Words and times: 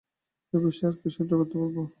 এ 0.53 0.57
বয়সে 0.61 0.83
আর 0.87 0.93
কি 0.93 0.99
কষ্ট 1.01 1.17
সইতে 1.17 1.33
পারব? 1.39 1.75